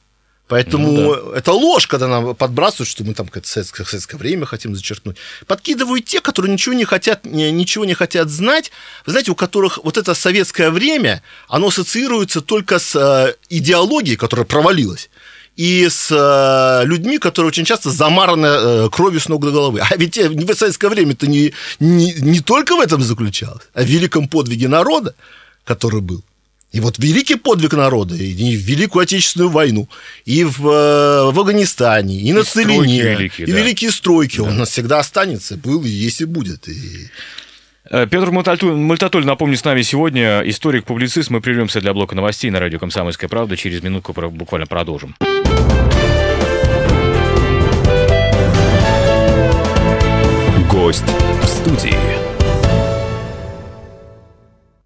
[0.52, 1.38] Поэтому ну, да.
[1.38, 5.16] это ложь, когда нам подбрасывают, что мы там как советское, советское время хотим зачеркнуть.
[5.48, 8.70] Подкидывают те, которые ничего не хотят, ничего не хотят знать.
[9.06, 14.46] Вы знаете, у которых вот это советское время, оно ассоциируется только с э, идеологией, которая
[14.46, 15.10] провалилась
[15.56, 19.82] и с э, людьми, которые очень часто замараны э, кровью с ног до головы.
[19.82, 23.86] А ведь э, в советское время-то не, не, не только в этом заключалось, а в
[23.86, 25.14] великом подвиге народа,
[25.66, 26.24] который был.
[26.72, 29.90] И вот великий подвиг народа, и в Великую Отечественную войну,
[30.24, 33.58] и в, в Афганистане, и, и на Целине, великие, и да.
[33.58, 34.44] великие стройки, да.
[34.44, 36.70] он у нас всегда останется, был и есть и будет.
[36.70, 37.10] И...
[37.90, 41.32] Петр Мультатуль, напомню, с нами сегодня историк-публицист.
[41.32, 43.58] Мы прервемся для блока новостей на радио «Комсомольская правда».
[43.58, 45.16] Через минутку буквально продолжим.
[50.70, 51.06] Гость
[51.42, 52.11] в студии.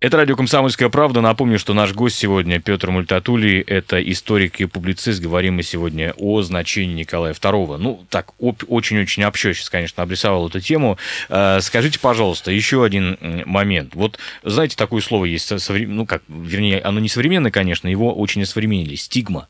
[0.05, 1.19] Это радио «Комсомольская правда».
[1.19, 3.61] Напомню, что наш гость сегодня Петр Мультатулий.
[3.61, 5.19] Это историк и публицист.
[5.19, 7.77] Говорим мы сегодня о значении Николая II.
[7.77, 10.99] Ну, так, очень-очень общо сейчас, конечно, обрисовал эту тему.
[11.29, 13.95] Э, скажите, пожалуйста, еще один момент.
[13.95, 18.93] Вот, знаете, такое слово есть, ну, как, вернее, оно не современное, конечно, его очень осовременили.
[18.93, 19.47] Стигма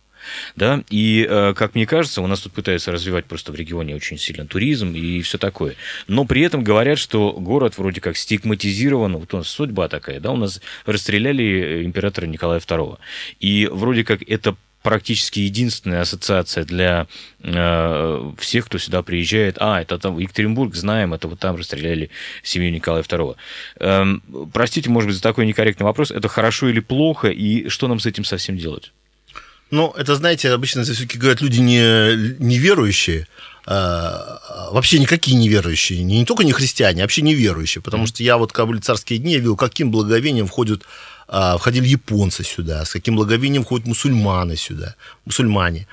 [0.56, 4.18] да, и, э, как мне кажется, у нас тут пытаются развивать просто в регионе очень
[4.18, 5.76] сильно туризм и все такое,
[6.08, 10.32] но при этом говорят, что город вроде как стигматизирован, вот у нас судьба такая, да,
[10.32, 12.98] у нас расстреляли императора Николая II,
[13.40, 17.08] и вроде как это практически единственная ассоциация для
[17.42, 19.58] э, всех, кто сюда приезжает.
[19.60, 22.12] А, это там Екатеринбург, знаем, это вот там расстреляли
[22.44, 23.36] семью Николая II.
[23.80, 24.22] Эм,
[24.54, 26.12] простите, может быть, за такой некорректный вопрос.
[26.12, 28.92] Это хорошо или плохо, и что нам с этим совсем делать?
[29.72, 33.28] Ну, это, знаете, обычно все-таки говорят люди не, неверующие,
[33.66, 38.38] а, вообще никакие неверующие, не, не только не христиане, а вообще неверующие, потому что я
[38.38, 40.84] вот, когда были царские дни, я видел, каким благовением входят,
[41.28, 45.88] а, входили японцы сюда, с каким благовением входят мусульманы сюда, мусульмане.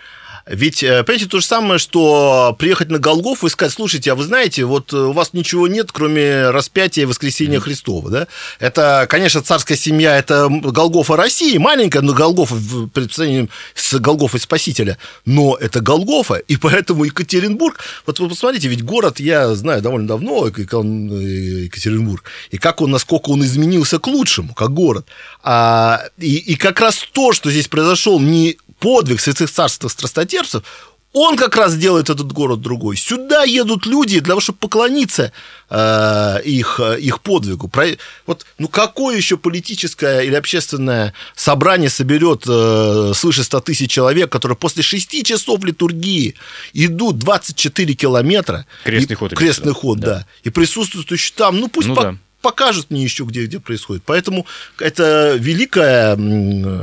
[0.47, 4.25] Ведь, э, понимаете, то же самое, что приехать на Голгофу и сказать, слушайте, а вы
[4.25, 7.61] знаете, вот у вас ничего нет, кроме распятия и воскресения mm-hmm.
[7.61, 8.27] Христова, да?
[8.59, 14.99] Это, конечно, царская семья, это Голгофа России, маленькая, но Голгофа в представлении с Голгофой Спасителя,
[15.25, 20.49] но это Голгофа, и поэтому Екатеринбург, вот вы посмотрите, ведь город я знаю довольно давно,
[20.49, 25.07] Екатеринбург, и как он, насколько он изменился к лучшему, как город.
[25.45, 30.65] А, и, и как раз то, что здесь произошел не подвиг святых царств страстотерпцев,
[31.13, 32.97] он как раз делает этот город другой.
[32.97, 35.33] Сюда едут люди для того, чтобы поклониться
[35.69, 37.69] э, их, их подвигу.
[37.69, 37.89] Про,
[38.27, 44.57] вот, ну, какое еще политическое или общественное собрание соберет э, свыше 100 тысяч человек, которые
[44.57, 46.35] после 6 часов литургии
[46.73, 48.67] идут 24 километра.
[48.85, 49.35] Крестный ход.
[49.35, 50.07] Крестный ход, да.
[50.07, 50.27] да.
[50.45, 51.61] И присутствуют еще там.
[51.61, 54.03] Ну, пусть ну, по, да покажут мне еще, где, где происходит.
[54.05, 54.47] Поэтому
[54.79, 56.13] это великое,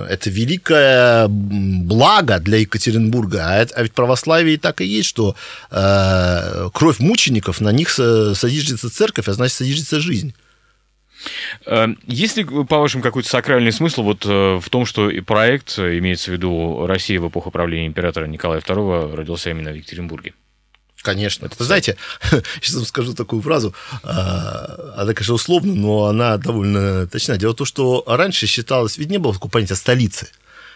[0.08, 3.45] это великое благо для Екатеринбурга.
[3.45, 5.36] А, это, а ведь православие так и есть, что
[5.69, 10.34] э, кровь мучеников, на них содержится церковь, а значит, содержится жизнь.
[11.65, 16.34] Э, есть ли, по-вашему, какой-то сакральный смысл вот э, в том, что проект, имеется в
[16.34, 20.34] виду Россия в эпоху правления императора Николая II, родился именно в Екатеринбурге?
[21.02, 21.46] Конечно.
[21.46, 21.96] Это знаете,
[22.62, 27.38] сейчас вам скажу такую фразу, а, она, конечно, условно, но она довольно точна.
[27.38, 30.30] Дело в том, что раньше считалось, ведь не было такого понятия столицы.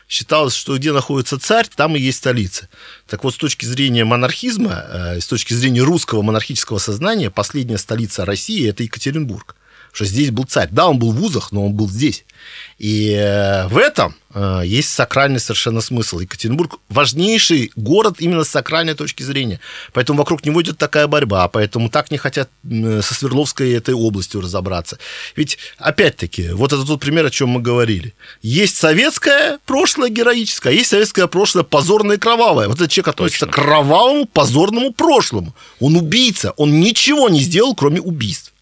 [0.07, 2.69] Считалось, что где находится царь, там и есть столица.
[3.07, 8.25] Так вот, с точки зрения монархизма, э, с точки зрения русского монархического сознания, последняя столица
[8.25, 9.55] России– это Екатеринбург
[9.93, 10.69] что здесь был царь.
[10.71, 12.25] Да, он был в вузах, но он был здесь.
[12.79, 16.19] И э, в этом э, есть сакральный совершенно смысл.
[16.19, 19.59] Екатеринбург важнейший город именно с сакральной точки зрения.
[19.93, 24.97] Поэтому вокруг него идет такая борьба, поэтому так не хотят со Свердловской этой областью разобраться.
[25.35, 28.15] Ведь, опять-таки, вот это тот пример, о чем мы говорили.
[28.41, 32.67] Есть советское прошлое героическое, а есть советское прошлое позорное и кровавое.
[32.67, 33.61] Вот этот человек относится Точно.
[33.61, 35.55] к кровавому, позорному прошлому.
[35.79, 38.52] Он убийца, он ничего не сделал, кроме убийств.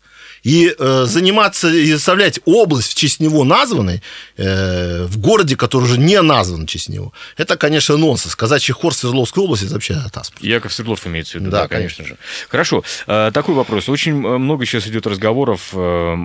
[0.44, 4.02] И э, заниматься и составлять область в честь него названной
[4.38, 8.36] э, в городе, который уже не назван в честь него, это, конечно, нонсенс.
[8.36, 10.44] Казачий хор Свердловской области– это вообще атаспорт.
[10.44, 11.98] Яков Свердлов имеется в виду, да, да конечно.
[11.98, 12.18] конечно же.
[12.50, 12.84] Хорошо.
[13.06, 13.88] Э, такой вопрос.
[13.88, 15.70] Очень э, много сейчас идет разговоров.
[15.74, 16.16] Э,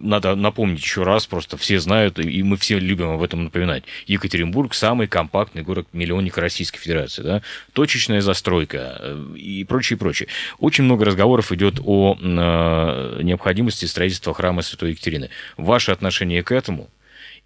[0.00, 3.84] надо напомнить еще раз, просто все знают, и мы все любим об этом напоминать.
[4.06, 7.22] Екатеринбург– самый компактный город-миллионник Российской Федерации.
[7.22, 7.42] Да?
[7.74, 10.28] Точечная застройка и прочее, прочее.
[10.58, 15.30] Очень много разговоров идет о необходимости необходимости строительства храма Святой Екатерины.
[15.56, 16.88] Ваше отношение к этому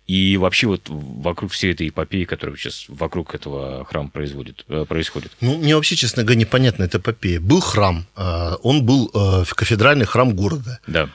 [0.07, 5.33] и вообще вот вокруг всей этой эпопеи, которая сейчас вокруг этого храма производит, э, происходит?
[5.41, 7.41] Ну, мне вообще, честно говоря, непонятна эта эпопея.
[7.41, 10.81] Был храм, э, он был э, кафедральный храм города.
[10.87, 11.09] Да.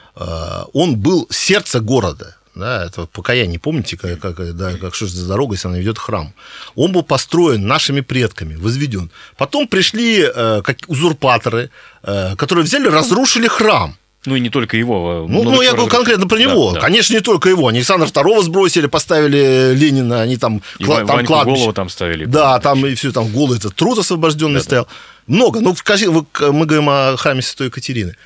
[0.72, 5.54] Он был сердце города да, это покаяние, помните, как, как, да, как что за дорога,
[5.54, 6.32] если она ведет храм.
[6.74, 9.10] Он был построен нашими предками, возведен.
[9.36, 11.70] Потом пришли э, как узурпаторы,
[12.02, 13.96] э, которые взяли, разрушили храм.
[14.26, 15.24] Ну и не только его.
[15.24, 16.72] А ну, ну я говорю конкретно про него.
[16.72, 16.86] Да, да.
[16.86, 17.68] Конечно, не только его.
[17.68, 21.56] Александра II сбросили, поставили Ленина, они там, и кла- там кладбище.
[21.56, 22.24] голову там ставили.
[22.24, 24.84] Да, там и все, там голый этот труд освобожденный да, стоял.
[24.84, 25.34] Да.
[25.34, 25.60] Много.
[25.60, 26.26] Ну, скажи, мы
[26.66, 28.16] говорим о храме Святой Екатерины.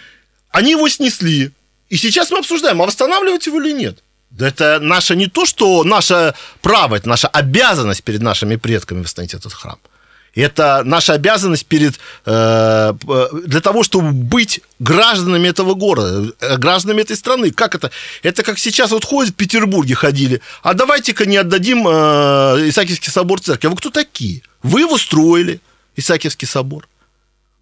[0.50, 1.52] Они его снесли.
[1.88, 3.98] И сейчас мы обсуждаем, а восстанавливать его или нет.
[4.30, 9.34] Да это наше не то, что наше право, это наша обязанность перед нашими предками восстановить
[9.34, 9.78] этот храм.
[10.35, 12.93] Это наша обязанность перед, э,
[13.47, 17.51] для того, чтобы быть гражданами этого города, э, гражданами этой страны.
[17.51, 17.90] Как это?
[18.23, 23.40] Это как сейчас вот ходят в Петербурге, ходили, а давайте-ка не отдадим э, Исаакиевский собор
[23.40, 23.66] церкви.
[23.66, 24.43] А вы кто такие?
[24.62, 25.61] Вы его строили,
[25.97, 26.87] Исаакиевский собор.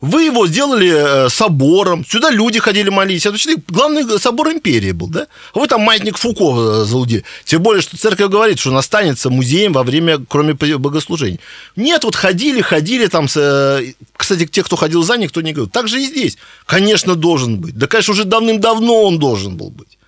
[0.00, 3.30] Вы его сделали э, собором, сюда люди ходили молиться.
[3.30, 5.26] Это вообще главный собор империи был, да?
[5.52, 7.24] А вы там маятник Фуко э, залудили.
[7.44, 11.40] Тем более, что церковь говорит, что он останется музеем во время, кроме богослужений.
[11.74, 15.68] Нет, вот ходили, ходили там, э, кстати, те, кто ходил за, никто не говорил.
[15.68, 16.38] Так же и здесь.
[16.64, 17.76] Конечно, должен быть.
[17.76, 19.98] Да, конечно, уже давным-давно он должен был быть.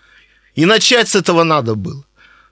[0.54, 2.04] И начать с этого надо было.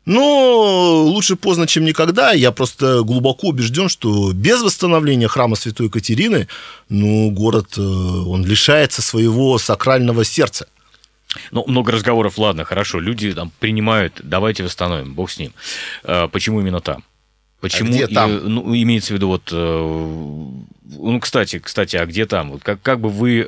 [0.09, 2.33] Но лучше поздно, чем никогда.
[2.33, 6.49] Я просто глубоко убежден, что без восстановления храма Святой Екатерины,
[6.89, 10.67] ну, город, э, он лишается своего сакрального сердца.
[11.51, 15.53] Ну, много разговоров, ладно, хорошо, люди там принимают, давайте восстановим, бог с ним.
[16.05, 17.05] А, почему именно там?
[17.61, 17.91] Почему?
[17.91, 18.35] А где там?
[18.35, 20.47] И, ну, имеется в виду вот, э,
[20.85, 22.53] ну, кстати, кстати, а где там?
[22.53, 23.47] Вот как, как бы вы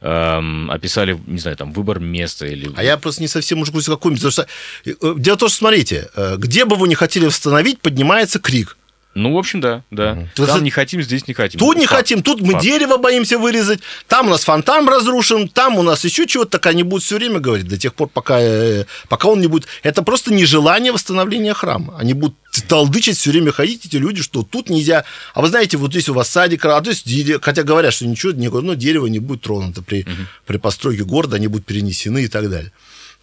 [0.00, 2.70] эм, описали, не знаю, там, выбор места или...
[2.76, 4.46] А я просто не совсем уже какой потому.
[4.84, 8.76] Э, дело в том, что, смотрите, э, где бы вы не хотели восстановить, поднимается крик.
[9.16, 10.26] Ну, в общем, да, да.
[10.36, 10.46] Угу.
[10.46, 11.58] Там не хотим, здесь не хотим.
[11.58, 11.96] Тут не Факт.
[11.96, 12.62] хотим, тут мы Факт.
[12.62, 16.82] дерево боимся вырезать, там у нас фонтан разрушен, там у нас еще чего-то, так они
[16.82, 19.68] будут все время говорить, до тех пор, пока, э, пока он не будет...
[19.82, 21.96] Это просто нежелание восстановления храма.
[21.98, 22.36] Они будут
[22.68, 25.04] толдычить все время ходить эти люди, что тут нельзя.
[25.32, 27.06] А вы знаете, вот здесь у вас садик, а то есть,
[27.40, 30.10] хотя говорят, что ничего, ни одно дерево не будет тронуто при, угу.
[30.44, 32.70] при постройке города, они будут перенесены и так далее.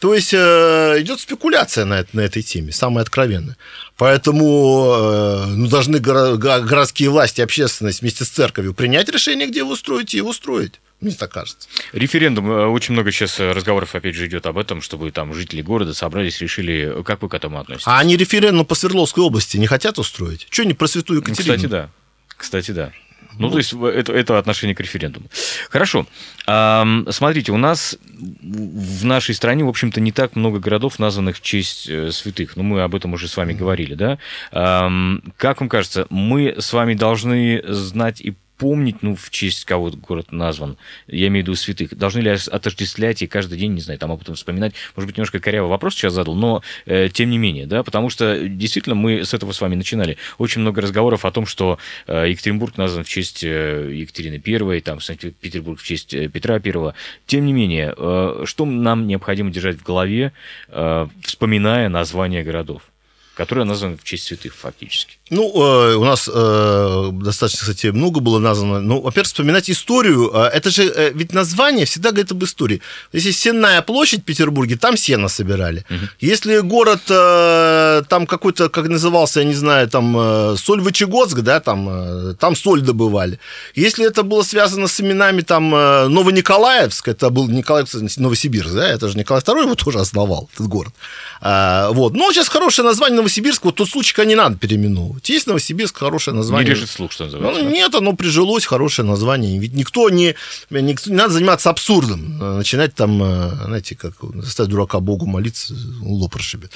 [0.03, 3.55] То есть э, идет спекуляция на, на этой теме, самая откровенная.
[3.95, 10.13] Поэтому э, ну, должны городские власти, общественность вместе с церковью принять решение, где его строить,
[10.13, 10.81] и его строить.
[10.99, 11.69] Мне так кажется.
[11.93, 12.51] Референдум.
[12.51, 16.41] Э, очень много сейчас разговоров, опять же, идет об этом, чтобы там жители города собрались,
[16.41, 17.01] решили.
[17.05, 17.87] Как вы к этому относитесь?
[17.87, 20.47] А они референдум по Свердловской области не хотят устроить?
[20.49, 21.55] Что не про Святую Екатерину?
[21.55, 21.89] Кстати, да.
[22.35, 22.91] Кстати, да.
[23.37, 25.27] Ну, то есть это, это отношение к референдуму.
[25.69, 26.05] Хорошо.
[26.45, 27.97] Смотрите, у нас
[28.41, 32.55] в нашей стране, в общем-то, не так много городов, названных в честь э, святых.
[32.55, 34.17] Ну, мы об этом уже с вами говорили, да?
[34.51, 40.31] Как вам кажется, мы с вами должны знать и помнить, ну, в честь кого город
[40.31, 44.09] назван, я имею в виду святых, должны ли отождествлять и каждый день, не знаю, там
[44.09, 47.67] об этом вспоминать, может быть, немножко корявый вопрос сейчас задал, но э, тем не менее,
[47.67, 50.17] да, потому что действительно мы с этого с вами начинали.
[50.37, 55.01] Очень много разговоров о том, что э, Екатеринбург назван в честь э, Екатерины I, там,
[55.01, 56.93] Санкт-Петербург в честь э, Петра I.
[57.25, 60.31] Тем не менее, э, что нам необходимо держать в голове,
[60.69, 62.92] э, вспоминая названия городов?
[63.35, 65.17] Которые названы в честь святых фактически.
[65.29, 68.79] Ну, э, у нас э, достаточно, кстати, много было названо.
[68.79, 70.29] Ну, во-первых, вспоминать историю.
[70.33, 72.81] А, это же, э, ведь название всегда говорит об истории.
[73.13, 75.83] Если Сенная площадь в Петербурге, там сено собирали.
[75.89, 75.99] Угу.
[76.19, 81.89] Если город, э, там какой-то, как назывался, я не знаю, там э, Соль-Вычегодск, да, там,
[81.89, 83.39] э, там соль добывали.
[83.73, 87.85] Если это было связано с именами, там, э, Новониколаевск, это был Николай,
[88.17, 90.93] Новосибирск, да, это же Николай II его тоже основал, этот город.
[91.41, 92.13] А, вот.
[92.13, 95.29] Но сейчас хорошее название Новосибирск, вот тот случай, не надо переименовывать.
[95.29, 96.67] Есть Новосибирск, хорошее название.
[96.67, 97.63] Не режет слух, что называется.
[97.63, 99.57] Ну, нет, оно прижилось, хорошее название.
[99.57, 100.35] Ведь никто не,
[100.69, 102.37] никто, не надо заниматься абсурдом.
[102.57, 106.71] Начинать там, э, знаете, как заставить дурака Богу молиться, лоб расшибет.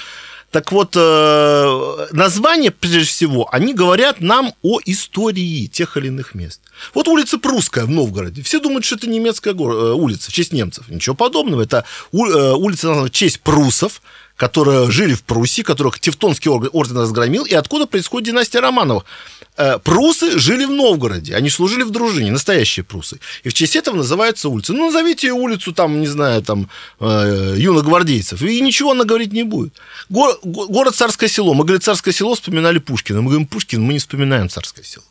[0.52, 6.62] Так вот, э, названия, прежде всего, они говорят нам о истории тех или иных мест.
[6.94, 8.42] Вот улица Прусская в Новгороде.
[8.42, 10.88] Все думают, что это немецкая э, улица в честь немцев.
[10.88, 11.64] Ничего подобного.
[11.64, 14.02] Это улица названа в честь прусов,
[14.38, 19.04] которые жили в Пруссии, которых Тевтонский орден разгромил, и откуда происходит династия Романовых.
[19.58, 23.20] Э, прусы жили в Новгороде, они служили в дружине, настоящие прусы.
[23.44, 24.74] И в честь этого называется улица.
[24.74, 26.70] Ну, назовите улицу, там, не знаю, там,
[27.00, 29.74] э, юногвардейцев, и ничего она говорить не будет.
[30.10, 31.56] Го- город Царское село.
[31.56, 33.22] Мы, говорим, Царское село вспоминали Пушкина.
[33.22, 35.06] Мы говорим, Пушкин, мы не вспоминаем Царское село.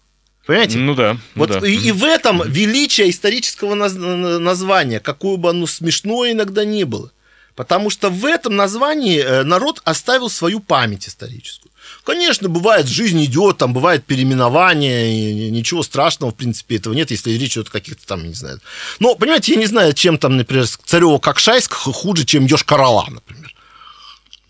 [0.46, 0.78] Понимаете?
[0.78, 1.14] Ну да.
[1.14, 1.66] Ну вот да.
[1.66, 7.10] И, и в этом величие исторического названия, какое бы оно смешное иногда не было.
[7.56, 11.72] Потому что в этом названии э, народ оставил свою память историческую.
[12.04, 17.54] Конечно, бывает, жизнь идет, там бывает переименование, ничего страшного, в принципе, этого нет, если речь
[17.54, 18.60] идет о каких-то там, не знаю.
[19.00, 23.55] Но, понимаете, я не знаю, чем там, например, Царево-Кокшайск хуже, чем Ёж-Карала, например.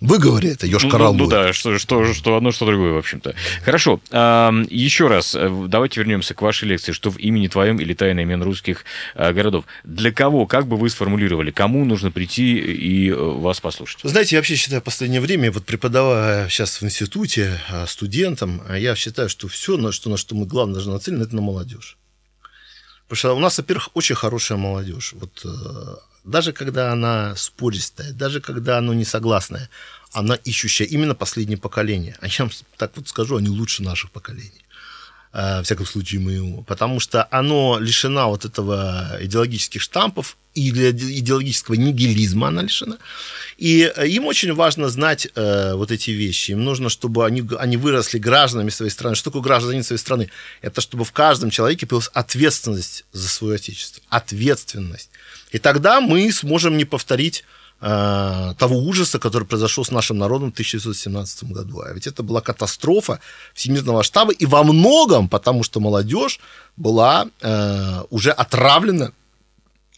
[0.01, 3.35] Выговори это, Ёшкар ну, ну, ну да, что, что, что одно, что другое, в общем-то.
[3.65, 3.99] Хорошо.
[4.11, 6.93] Еще раз, э, давайте вернемся к вашей лекции.
[6.93, 9.65] Что в имени твоем или тайна имен русских а, городов?
[9.85, 14.01] Для кого, как бы вы сформулировали, кому нужно прийти и э, вас послушать?
[14.03, 19.31] Знаете, я вообще считаю, в последнее время, вот преподавая сейчас в институте студентам, я считаю,
[19.31, 21.97] что все, на что, на что мы главное должны нацелены, это на молодежь.
[23.09, 25.15] Потому что у нас, во-первых, очень хорошая молодежь.
[25.15, 25.43] Вот
[26.27, 29.71] даже когда она спористая, даже когда она не согласная,
[30.13, 32.17] она ищущая именно последнее поколение.
[32.21, 34.66] А я вам так вот скажу, они лучше наших поколений.
[35.39, 36.63] Э, всяком случае, моему.
[36.63, 42.97] Потому что оно лишена вот этого идеологических штампов, и идеологического нигилизма она лишена.
[43.59, 46.53] И э, им очень важно знать э, вот эти вещи.
[46.53, 49.15] Им нужно, чтобы они, они выросли гражданами своей страны.
[49.15, 50.31] Что такое гражданин своей страны?
[50.63, 54.03] Это чтобы в каждом человеке появилась ответственность за свое отечество.
[54.09, 55.11] Ответственность.
[55.51, 57.45] И тогда мы сможем не повторить
[57.81, 61.81] э, того ужаса, который произошел с нашим народом в 1917 году.
[61.81, 63.21] А ведь это была катастрофа
[63.55, 66.41] всемирного штаба, и во многом потому, что молодежь
[66.77, 69.13] была э, уже отравлена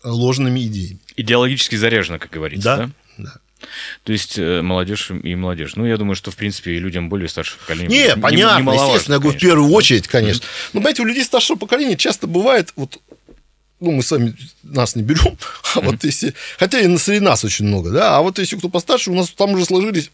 [0.04, 1.00] ложными идеями.
[1.16, 2.76] Идеологически заряжена, как говорится, да?
[2.76, 3.34] Да, да.
[4.04, 5.74] То есть э, молодежь и молодежь.
[5.76, 7.88] Ну, я думаю, что, в принципе, и людям более старшего поколения.
[7.88, 10.46] Не, не понятно, не естественно, я говорю, в первую очередь, конечно.
[10.72, 13.00] Но, понимаете, у людей старшего поколения часто бывает, вот
[13.80, 15.38] ну, мы сами нас не берем,
[15.74, 19.10] а вот если, хотя и среди нас очень много, да, а вот если кто постарше,
[19.10, 20.10] у нас там уже сложились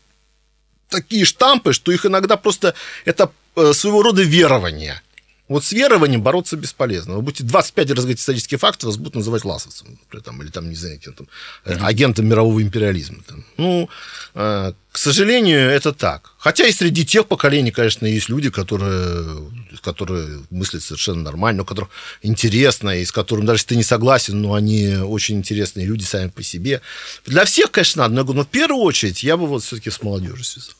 [0.89, 2.75] такие штампы, что их иногда просто,
[3.05, 5.01] это э, своего рода верование.
[5.47, 7.17] Вот с верованием бороться бесполезно.
[7.17, 10.75] Вы будете 25 раз говорить исторические факты, вас будут называть ласовцем, там, или там, не
[10.75, 11.29] знаю, кем там,
[11.67, 13.19] э, агентом мирового империализма.
[13.27, 13.45] Там.
[13.59, 13.91] Ну,
[14.35, 16.33] э, к сожалению, это так.
[16.39, 19.51] Хотя и среди тех поколений, конечно, есть люди, которые,
[19.83, 21.91] которые мыслят совершенно нормально, у которых
[22.23, 26.29] интересно, и с которыми, даже если ты не согласен, но они очень интересные люди сами
[26.29, 26.81] по себе.
[27.27, 30.75] Для всех, конечно, надо, но в первую очередь я бы вот все-таки с молодежью связал.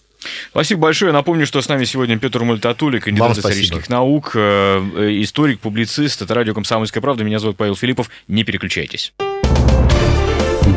[0.51, 1.13] Спасибо большое.
[1.13, 6.23] Напомню, что с нами сегодня Петр Мультатули, кандидат исторических наук, э, э, историк, публицист.
[6.23, 7.25] Это радио «Комсомольская правда».
[7.25, 8.11] Меня зовут Павел Филиппов.
[8.29, 9.13] Не переключайтесь.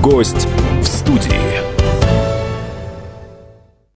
[0.02, 0.48] Гость
[0.82, 1.77] в студии.